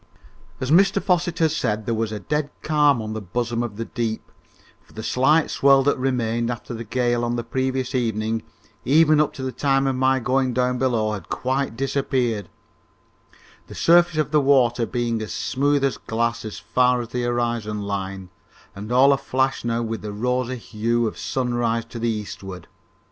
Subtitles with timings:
[0.59, 3.85] As Mr Fosset had said, there was a dead calm on the bosom of the
[3.85, 4.31] deep,
[4.81, 8.41] for the slight swell that remained after the gale on the previous evening,
[8.83, 12.49] even up to the time of my going down below, had quite disappeared,
[13.67, 17.83] the surface of the water being as smooth as glass as far as the horizon
[17.83, 18.31] line
[18.75, 22.67] and all aflash now with the rosy hue of sunrise to the eastward.